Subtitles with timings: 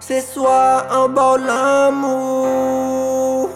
[0.00, 3.48] Se swa an ba l'amou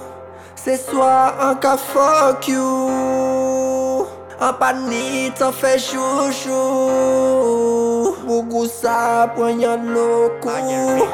[0.55, 4.07] Se swa an ka fok you.
[4.41, 6.57] An panit an fe chouchou.
[8.27, 11.07] Mou gousa pwen yon lokou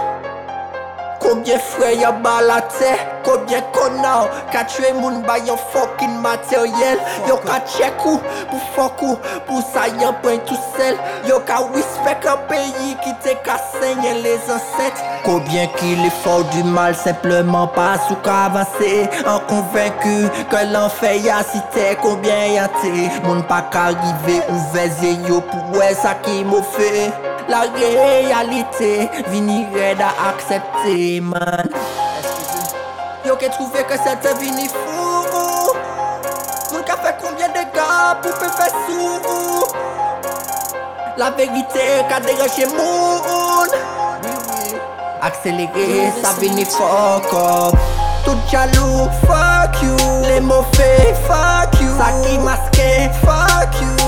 [1.23, 2.93] Koubyen fwe yon balate
[3.27, 8.21] kobyen konaw Ka tue moun ba yon fokin materyel Yo ka tchek ou
[8.53, 9.19] pou fok ou
[9.49, 10.97] Pou sa yon pren tout sel
[11.29, 16.47] Yo ka wispek an peyi ki te ka senye les anset Kobyen ki li faw
[16.55, 18.95] du mal Simpleman pa sou ka avanse
[19.27, 20.17] An konvenku
[20.53, 22.95] ke l'anfer ya site Kobyen yate
[23.27, 27.09] Moun pa ka rive ou veze yo pou we sa ki mou fe.
[27.49, 28.93] La realite,
[29.31, 31.71] vini red a aksepte man.
[33.27, 35.75] Yo qui trouvé que c'était vini fou.
[36.73, 39.67] Mon qu'a fait combien de gars pour faire sous.
[41.17, 43.69] La vérité qu'a dérangé moun.
[45.21, 47.75] Accélérer, ça vini fuck up.
[48.25, 49.97] Tout jaloux, fuck you.
[50.29, 51.89] Les mauvais, fuck you.
[51.99, 54.07] Ça qui masqué, fuck you.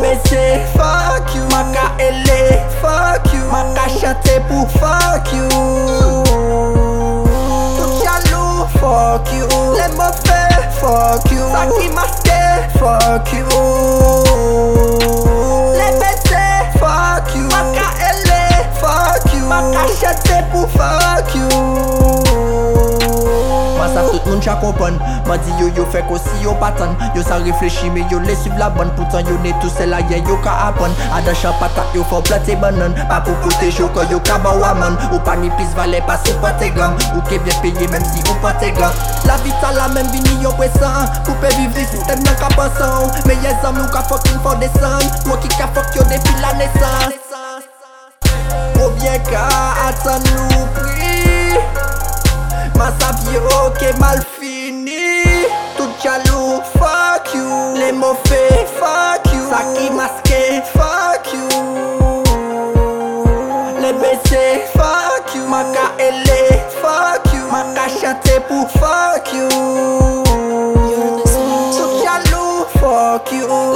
[0.00, 6.27] BC, fuck you Maka LA, fuck you Maka chante pour fuck you
[11.80, 12.68] in my stare.
[12.78, 13.97] Fuck you.
[23.98, 24.94] Saf tout moun cha kompon.
[25.26, 26.94] Ma di yo yo fek osi yo patan.
[27.16, 29.98] Yo sa reflechi me yo le suiv la ban Poutan yo ne tou se la
[30.06, 30.94] ye yo ka apon.
[31.10, 32.94] Ada chan patak yo fò plate banan.
[33.08, 34.94] Pa pou kote yo ko yo ka ba waman.
[35.10, 36.94] Ou pa ni pis vale pa sou pate gang.
[37.16, 38.94] Ou ke bien peye menm si ou pate gang.
[39.26, 43.52] La vita la menm vini yo wesan Poupe di sistem nan ka pansan Me ye
[43.62, 47.12] zam yo ka fokin fò desan Mwen ki ka fok yo depi la nesan
[48.78, 49.44] Ou bien ka
[49.90, 50.97] atan nou pri.
[53.80, 55.22] Est mal fini.
[55.76, 57.76] Tout jaloux, fuck you.
[57.76, 59.40] Les mauvais, fuck you.
[59.50, 62.22] Ça qui masqué, fuck you.
[63.80, 65.46] Les baisers, fuck you.
[65.46, 67.40] Ma LA, fuck you.
[67.50, 69.48] Ma chanté pour fuck you.
[71.76, 73.67] Tout jaloux, fuck you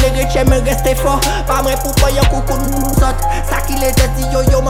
[0.00, 3.28] Ma pas qu'à pleurer, j'aime rester fort Pas vrai pour pas y'a coucou nous autres
[3.48, 4.60] Ça qui les dit yo yo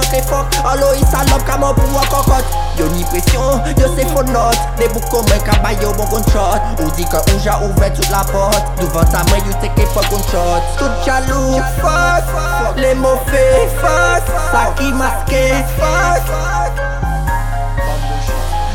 [0.64, 2.44] Allo il salope comme un pour un cocotte.
[2.78, 7.04] Yo ni presyon, yo se fonot De bouk komen kabay yo bon gunshot Ou di
[7.04, 11.04] ka ou ja ouve tout la pot Douvan sa men yo teke po gunshot Tout
[11.04, 12.76] jalou, fuck.
[12.76, 13.44] Le moufe,
[13.80, 14.24] fuck.
[14.52, 16.80] Sa ki maske, fuck.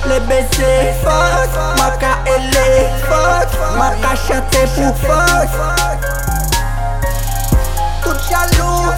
[0.07, 1.49] Le beze, fuck.
[1.77, 3.49] Maka ele, fuck.
[3.77, 5.94] Maka chate pou Tout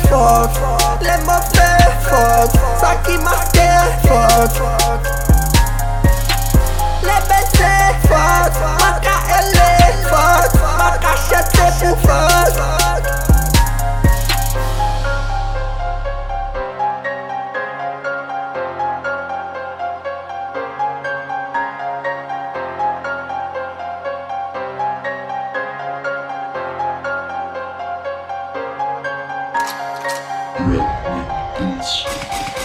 [0.07, 0.51] fuck.
[1.01, 2.53] Let my fair fuck.
[2.81, 4.51] Back in my tail fuck.
[7.01, 7.73] Lebeze
[8.07, 9.69] fuck Maka ele
[10.09, 10.51] fuck.
[10.77, 12.96] Maka shete fuck.
[31.59, 32.56] 我去